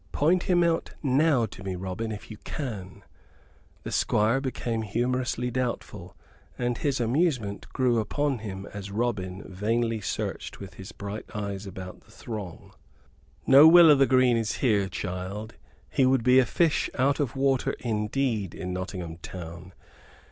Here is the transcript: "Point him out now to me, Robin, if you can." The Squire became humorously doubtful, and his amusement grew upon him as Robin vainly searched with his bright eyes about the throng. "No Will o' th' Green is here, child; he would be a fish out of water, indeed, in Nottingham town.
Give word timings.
"Point 0.11 0.45
him 0.49 0.63
out 0.63 0.95
now 1.03 1.45
to 1.45 1.63
me, 1.63 1.75
Robin, 1.75 2.11
if 2.11 2.31
you 2.31 2.37
can." 2.37 3.03
The 3.83 3.91
Squire 3.91 4.41
became 4.41 4.81
humorously 4.81 5.51
doubtful, 5.51 6.17
and 6.57 6.75
his 6.79 6.99
amusement 6.99 7.67
grew 7.69 7.99
upon 7.99 8.39
him 8.39 8.67
as 8.73 8.89
Robin 8.89 9.43
vainly 9.45 10.01
searched 10.01 10.59
with 10.59 10.73
his 10.73 10.91
bright 10.91 11.27
eyes 11.35 11.67
about 11.67 11.99
the 12.01 12.09
throng. 12.09 12.71
"No 13.45 13.67
Will 13.67 13.91
o' 13.91 13.95
th' 14.05 14.09
Green 14.09 14.37
is 14.37 14.53
here, 14.53 14.89
child; 14.89 15.53
he 15.87 16.07
would 16.07 16.23
be 16.23 16.39
a 16.39 16.47
fish 16.47 16.89
out 16.97 17.19
of 17.19 17.35
water, 17.35 17.75
indeed, 17.77 18.55
in 18.55 18.73
Nottingham 18.73 19.17
town. 19.17 19.71